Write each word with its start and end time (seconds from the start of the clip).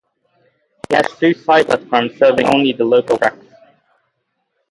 It 0.89 0.95
has 0.95 1.15
two 1.19 1.35
side 1.35 1.67
platforms 1.67 2.17
serving 2.17 2.47
only 2.47 2.73
the 2.73 2.83
local 2.83 3.19
tracks. 3.19 3.37